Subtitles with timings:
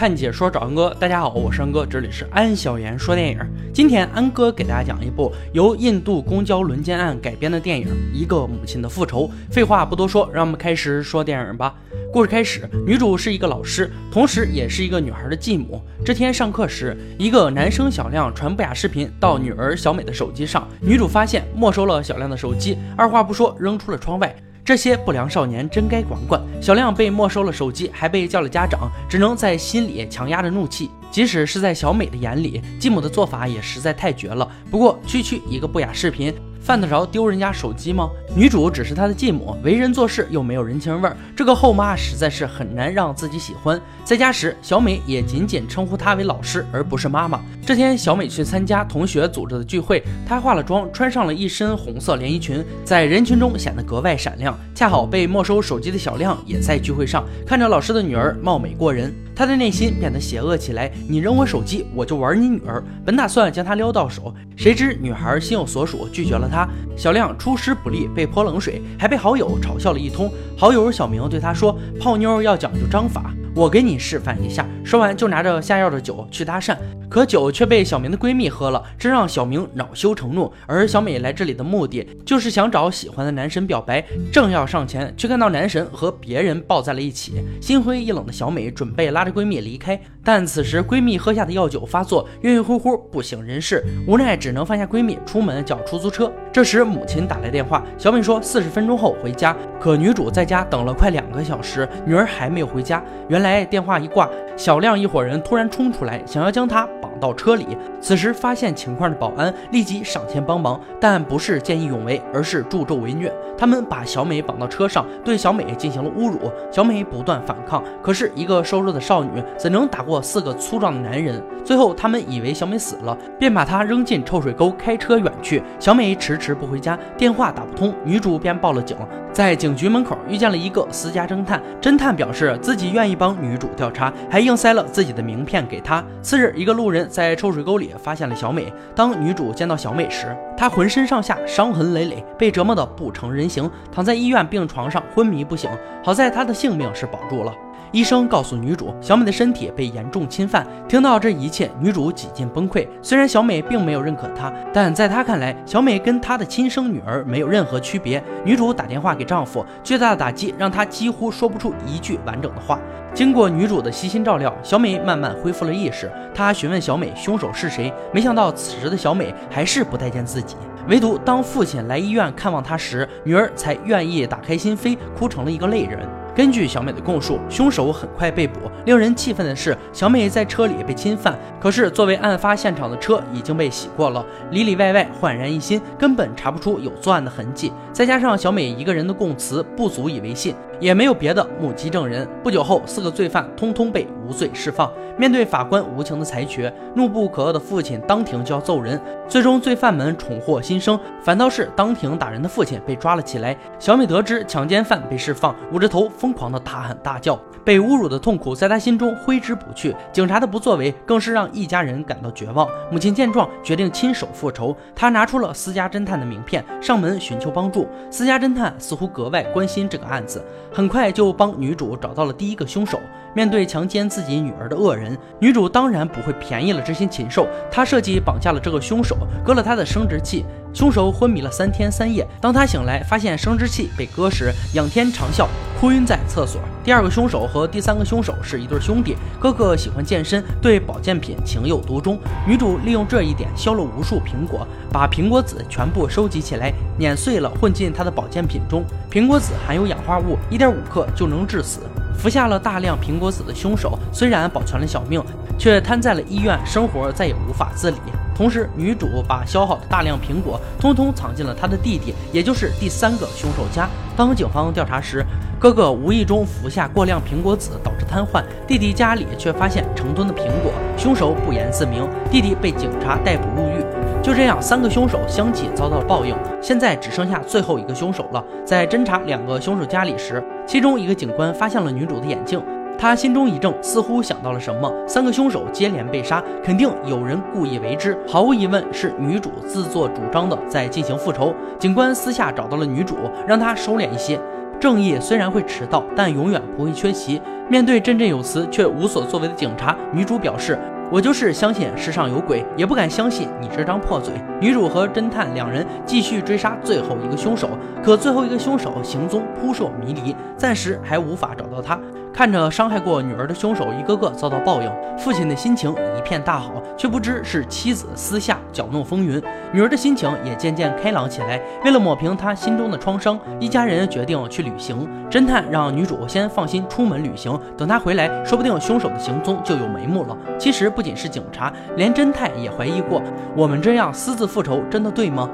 [0.00, 3.38] 看解说找安哥，大家好，我是安哥，这里是安小言说电影。
[3.70, 9.28] 今天安哥给大家讲一部由印度公交轮奸案改编的电影《一个母亲的复仇》。
[9.52, 11.74] 废话不多说，让我们开始说电影吧。
[12.10, 15.82] 故事开始，女主是一个老师，同时也是一个女孩的继母。
[16.02, 24.34] 这天上课时，一个男生小亮传不雅视频到女儿小美的手机上，女主发现没收了小亮的手机，二话不说扔出了窗外。
[24.70, 26.40] 这些不良少年真该管管。
[26.62, 30.88] 小亮被没收了手机，还被叫了家长，只能在心里强压着怒气。
[31.10, 34.48] 即使是在小美的眼里，继母的做法也实在太绝了。
[34.70, 36.32] 不过区区一个不雅视频。
[36.60, 38.10] 犯得着丢人家手机吗？
[38.36, 43.80] 女主只是他的继母，为人做事又没有人情味儿，这个后妈实在是很难让自己喜欢。
[44.04, 47.40] 在家时，小美也仅仅称呼她为老师，而不是妈妈。
[47.66, 54.56] 这天，小美去参加同学组织的聚会，她化了妆，穿上了一身红色连衣裙，在人群中显得格外闪亮。
[54.74, 59.12] 恰好被没收手机的小亮也在聚会上，看着老师的女儿貌美过人。
[59.40, 60.92] 他的内心变得邪恶起来。
[61.08, 62.84] 你扔我手机，我就玩你女儿。
[63.06, 66.68] 本打算将她撩到手，谁知女孩心有所属，拒绝了他。
[66.94, 70.30] 小亮出师不利，被泼冷水，还被好友嘲笑了一通。
[70.58, 74.66] 好友小明对他说：“泡妞要讲究章法。”我给你示范一下。
[74.84, 76.76] 说完，就拿着下药的酒去搭讪，
[77.08, 80.52] 可酒却被小明的闺蜜喝了，这让小明恼羞成怒。
[80.66, 84.04] 而小美来这里的目的，就是想找喜欢的男神表白。
[84.32, 96.32] 正要上前，却看到男神和别人抱在了一起，心灰意冷的小美准备拉着闺蜜离开，但此时闺蜜喝下的药酒发作，晕晕乎乎，不省人事，无奈只能放下闺蜜，出门叫出租车。
[96.52, 103.02] 这时母亲打来电话，小美说四十分钟后回家，可女主在家等了快两个小时，女儿还没有回家。
[103.28, 107.76] 原来电话一挂，小亮一伙人突然冲出来，想要将他绑到车里。
[108.00, 113.30] 此时发现情况的保安立即上前帮忙，但不是见义勇为，而是助纣为虐。
[113.58, 116.50] 他们把小美绑到车上，对小美进行了侮辱。
[116.72, 121.42] 小美不断反抗，可是一个瘦弱的少女怎能打过四个粗壮的男人？
[121.62, 125.62] 最后他们以为小美死了，便把她扔进臭水沟，开车远去。
[125.78, 128.96] 小美迟迟不回家，电话打不通，女主便报了警。
[129.30, 136.02] 在警局门口遇见了一个私家侦探，侦探表示自己愿意帮女主调查，还硬塞了自己的名片给她。
[136.22, 138.72] 次日，一个路人在臭水沟里发现了小美。
[138.94, 145.68] 当女主见到小美时，她浑身上下伤痕累累，被折磨得不成人形，躺在医院病床上昏迷不醒。
[146.02, 147.52] 好在她的性命是保住了。
[147.92, 150.64] 医生告诉女主，小美的身体被严重侵犯。
[150.88, 152.86] 听到这一切，女主几近崩溃。
[153.02, 158.22] 虽然小美并没有认可她，但在她看来，小美跟她的亲生女儿没有任何区别。
[158.44, 162.78] 女主打电话给丈夫，巨大的打击让她几乎说不出一句完整的话。
[163.12, 166.08] 经过女主的悉心照料，小美慢慢恢复了意识。
[166.32, 170.54] 她询问小美凶手是谁，没想到此时的小美还是不待见自己。
[170.88, 176.08] 唯独当父亲来医院看望她时，女儿才愿意打开心扉，哭成了一个泪人。
[176.34, 178.60] 根据小美的供述，凶手很快被捕。
[178.86, 187.72] 令人气愤的是，小美在车里被侵犯，可是作为案发现场的车已经被洗过了，里里外外焕然一新，根本查不出有作案的痕迹。
[187.92, 192.26] 再加上小美一个人的供词不足以为信，也没有别的目击证人。
[192.42, 194.90] 不久后，四个罪犯通通被无罪释放。
[195.16, 198.98] 面对法官无情的裁决，怒不可遏的父亲当庭就要揍人。
[199.28, 203.56] 最终，罪犯们重获新生，反倒是当庭打人的父亲被抓了起来。
[203.78, 206.08] 小美得知强奸犯被释放，捂着头。
[206.08, 209.94] 疯狂的大喊大叫，被侮辱的痛苦在他心中挥之不去。
[210.12, 212.66] 警察的不作为更是让一家人感到绝望。
[212.90, 214.74] 母亲见状，决定亲手复仇。
[214.94, 217.86] 她拿出了私家侦探的名片，上门寻求帮助。
[218.10, 223.00] 私家侦探似乎格外关心这个案子，很快就帮女主找到了第一个凶手。
[223.34, 227.46] 面对强奸自己女儿的恶人，女主当然不会便宜了这些禽兽。
[227.70, 230.44] 她设计绑架了这个凶手，割了他的生殖器。
[230.72, 235.48] 凶手昏迷了三天三夜，当他醒来发现生殖器被割时，仰天长啸，
[235.80, 236.60] 哭晕在厕所。
[236.84, 242.20] 第二个凶手和第三个凶手是一对兄弟，哥哥喜欢健身，对保健品情有独钟。
[242.46, 248.84] 女主利用这一点削了无数苹果，把苹果籽全部收集起来，碾碎了混进他的保健品中。
[249.10, 251.80] 苹果籽含有氧化物，一点五克就能致死。
[252.20, 255.24] 服下了大量苹果籽的凶手，虽然保全了小命，
[255.56, 257.96] 却瘫在了医院，生活再也无法自理。
[258.36, 263.88] 同时，女主把削好的大量苹果通通藏进了她的弟弟，也就是第三个凶手家。
[264.18, 265.24] 当警方调查时，
[265.58, 268.44] 哥哥无意中服下过量苹果籽，导致瘫痪。
[268.66, 272.06] 弟弟家里却发现成吨的苹果，凶手不言自明。
[272.30, 273.82] 弟弟被警察逮捕入狱。
[274.22, 276.36] 就这样，三个凶手相继遭到了报应。
[276.60, 278.44] 现在只剩下最后一个凶手了。
[278.66, 282.62] 在侦查两个凶手家里时，其中一个警官发现了女主的眼镜。
[282.96, 284.88] 他心中一怔，似乎想到了什么。
[285.04, 288.16] 三个凶手接连被杀，肯定有人故意为之。
[288.28, 291.52] 毫无疑问，是女主自作主张的在进行复仇。
[291.76, 293.16] 警官私下找到了女主，
[293.48, 294.38] 让她收敛一些。
[294.78, 297.42] 正义虽然会迟到，但永远不会缺席。
[297.68, 300.78] 面对振振有词却无所作为的警察，女主表示。
[301.12, 304.32] 我就是相信世上有鬼，也不敢相信你这张破嘴。
[304.60, 307.70] 女主和侦探两人继续追杀最后一个凶手，
[308.00, 311.98] 可最后一个凶手行踪扑朔迷离，暂时还无法找到他。
[312.32, 319.42] 看着伤害过女儿的凶手一个个遭到报应，父亲的心情一片大好，却不知是妻子私下搅弄风云。
[319.72, 321.60] 女儿的心情也渐渐开朗起来。
[321.84, 325.06] 为了抹平她心中的创伤，一家人决定去旅行。
[325.30, 330.36] 侦探让女主先放心出门旅行，等他回来，说不定凶手的行踪就有眉目了。
[330.58, 333.20] 其实不仅是警察，连侦探也怀疑过，
[333.56, 335.48] 我们这样私自复仇真的对吗？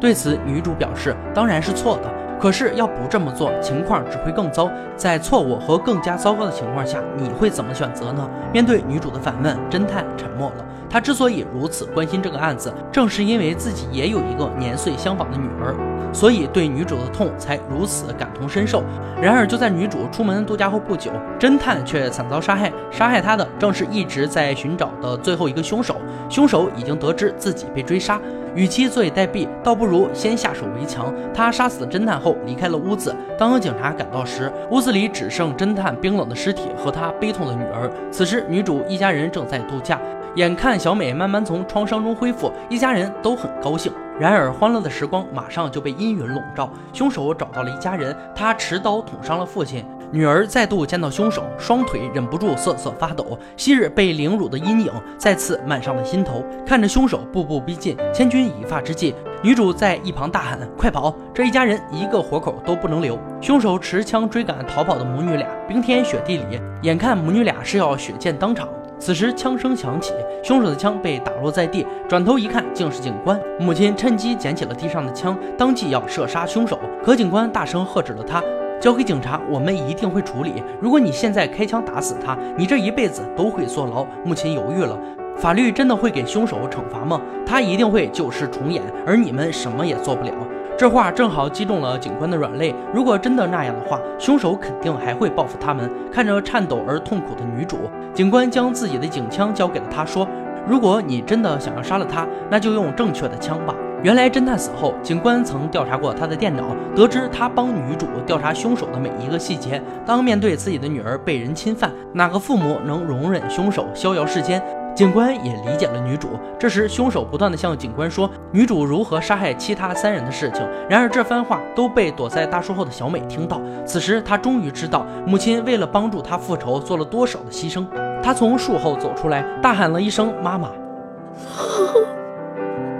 [0.00, 2.23] 对此，女主表示当然是错的。
[2.44, 4.70] 可是要不这么做，情况只会更糟。
[4.96, 8.28] 在错误和更加糟糕的情况下，你会怎么选择呢？
[8.52, 10.64] 面对女主的反问，侦探沉默了。
[10.90, 15.74] 他之所以如此关心这个案子，正是因为自己也有一个年岁相仿的女儿，
[16.12, 18.84] 所以对女主的痛才如此感同身受。
[19.22, 22.70] 然而，就在女主出门度假后不久，侦探却惨遭杀害。
[22.90, 25.96] 杀害他的正是一直在寻找的最后一个凶手。
[26.28, 28.20] 凶手已经得知自己被追杀。
[28.54, 31.12] 与其坐以待毙，倒不如先下手为强。
[31.32, 33.14] 他杀死了侦探后离开了屋子。
[33.36, 37.90] 当警察赶到时，屋子里只剩侦探冰冷的尸体和他悲痛的女儿。
[38.10, 40.00] 此时，女主一家人正在度假，
[40.36, 43.92] 眼看小美慢慢从创伤中恢复，一家人都很高兴。
[44.20, 46.70] 然而，欢乐的时光马上就被阴云笼罩。
[46.92, 49.84] 凶手找到了一家人，他持刀捅伤了父亲。
[50.14, 53.36] 女儿再度见到凶手，双腿忍不住瑟瑟发抖。
[53.56, 56.40] 昔日被凌辱的阴影再次漫上了心头。
[56.64, 59.12] 看着凶手步步逼近，千钧一发之际，
[59.42, 61.12] 女主在一旁大喊：“快跑！
[61.34, 68.68] 这一家人一个活口都不能留！”凶手持枪追赶逃跑的母女俩，冰天雪地里，眼看母女俩是要血溅当场。
[69.00, 70.14] 此时枪声响起，
[70.44, 73.40] 凶手的枪被打落在地，转头一看，竟是警官。
[73.58, 78.40] 母亲趁机捡起了地上的枪，当即要射杀凶手，可警官大声喝止了他。
[78.80, 80.62] 交给警察，我们一定会处理。
[80.80, 84.06] 如果你现在开枪打死他，你这一辈子都会坐牢。
[84.24, 84.98] 母亲犹豫了，
[85.36, 87.20] 法律真的会给凶手惩罚吗？
[87.46, 90.32] 他一定会旧事重演，而你们什么也做不了。
[90.76, 92.74] 这话正好击中了警官的软肋。
[92.92, 95.88] 如果真的那样的话，凶手肯定还会报复他们。
[96.12, 97.78] 看着颤抖而痛苦的女主，
[98.12, 100.26] 警官将自己的警枪交给了她，说
[100.68, 103.74] ：“如果你真的想要杀了他，那就用正确的枪吧。”
[104.04, 109.82] 原来侦探死后，警官曾调查过他的电脑，得知他帮女主调查凶手的每一个细节。
[110.04, 114.62] 当面对自己的女儿被人侵犯，哪个父母能容忍凶手逍遥世间？
[114.94, 116.28] 警官也理解了女主。
[116.58, 120.60] 这时，凶手不断地向警官说女主如何杀害其他三人的事情。
[120.86, 123.58] 然而，这番话都被躲在大树后的小美听到。
[123.86, 127.86] 此时，她终于知道母亲为了帮助她复仇做了多少的牺牲。
[128.22, 130.68] 她从树后走出来，大喊了一声“妈妈”。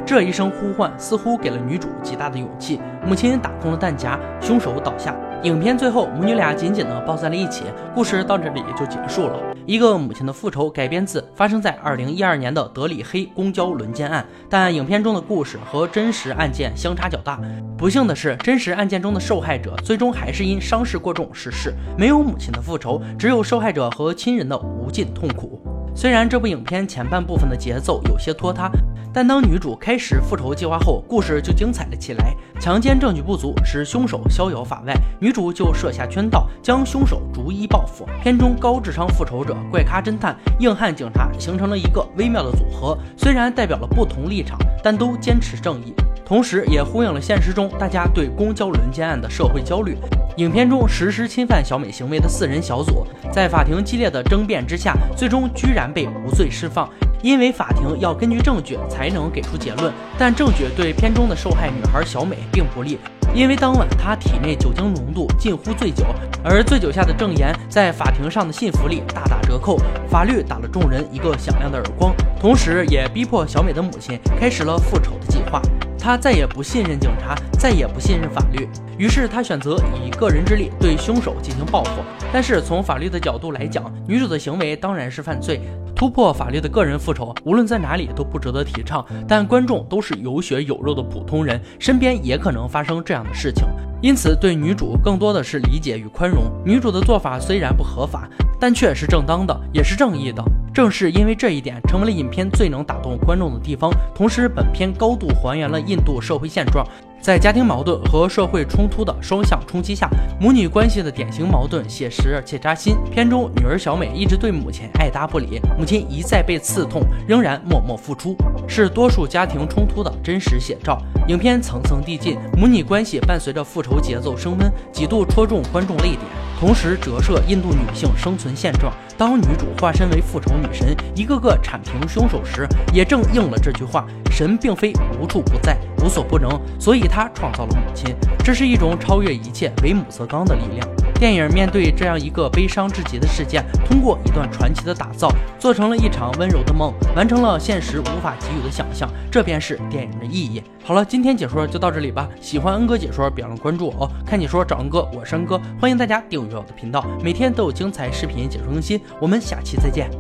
[0.06, 2.79] 这一声呼唤似乎给了女主极大的勇气。
[3.06, 5.17] 母亲打空了弹夹，凶手倒下。
[5.43, 7.65] 影片最后，母女俩紧紧地抱在了一起。
[7.95, 9.39] 故事到这里就结束了。
[9.67, 17.41] 一个母亲的复仇改编自发生在二零一二年的德里黑公交轮奸案，但影片中的故事和真实案件相差较大。
[17.77, 21.75] 不幸的是，真实案件中的受害者最终还是因伤势过重逝世。
[21.97, 25.61] 没有母亲的复仇，只有受害者和亲人的无尽痛苦。
[25.94, 28.70] 虽然这部影片前半部分的节奏有些拖沓。
[29.17, 32.35] 但当女主开始复仇计划后，故事就精彩了起来。
[32.58, 38.05] 强奸证据不足，使凶手逍遥法外，女主就设下圈套，将凶手逐一报复。
[38.20, 49.97] 片中高智商复仇者、怪咖侦探、硬汉警察形成了一个微妙的组合，虽然代表了不同立场，但都坚持正义，同时也呼应了现实中大家对公交轮奸案的社会焦虑。
[50.38, 56.88] 影片中实施侵犯小美行为的四人小组，在法庭激烈的争辩之下，最终居然被无罪释放。
[57.23, 62.99] 因为法庭要根据证据才能给出结论，但证据对片中的受害女孩小美并不利，
[63.35, 66.04] 因为当晚她体内酒精浓度近乎醉酒，
[66.45, 69.78] 而醉酒下的证言在法庭上的信服力大打折扣。
[70.11, 75.62] 法律打了众人一个响亮的耳光，同时也逼迫小美的母亲开始了复仇的计划。
[76.04, 78.68] 他再也不信任警察，再也不信任法律，
[78.99, 82.02] 于是他选择以个人之力对凶手进行报复。
[82.30, 85.62] 但是从法律的角度来讲，女主的行为当然是犯罪。
[85.96, 89.02] 突破法律的个人复仇，无论在哪里都不值得提倡。
[89.26, 93.64] 但观众都是有血有肉的普通人，身边也可能发生这样的事情，
[94.04, 96.42] 因此对女主更多的是理解与宽容。
[96.62, 98.28] 女主的做法虽然不合法，
[98.61, 100.44] 但却是正当的，也是正义的。
[100.75, 103.90] 正是因为这一点，成为了影片最能打动观众的地方。
[104.14, 106.87] 同时，本片高度还原了印度社会现状。
[107.25, 112.97] 在家庭矛盾和社会冲突的双向冲击下，母女关系的典型矛盾写实且扎心。
[113.11, 118.37] 片中女儿小美一直对母亲爱搭不理，母亲一再被刺痛，仍然默默付出，
[118.69, 121.00] 是多数家庭冲突的真实写照。
[121.26, 126.21] 影片层层递进，母女关系伴随着复仇节奏升温，几度戳中观众泪点，
[126.61, 128.93] 同时折射印度女性生存现状。
[129.16, 134.07] 当女主化身为复仇女神，一个个铲平凶手时，也正应了这句话。
[134.31, 138.14] 神并非无处不在、无所不能，所以他创造了母亲。
[138.44, 140.87] 这是一种超越一切、为母则刚的力量。
[141.14, 149.08] 电影面对这样一个悲伤至极的事件，通过一段传奇的打造，做成了一场温柔的梦，完成了现实无法给予的想象。
[149.30, 150.62] 这便是电影的意义。
[150.84, 152.28] 好了，今天解说就到这里吧。
[152.38, 154.11] 喜欢恩哥解说，别忘了关注我哦。
[154.26, 159.00] 看解说找恩哥，我是恩哥，欢迎大家订阅我的频道，每天都有精彩视频解说更新。
[159.18, 160.11] 我们下期再见。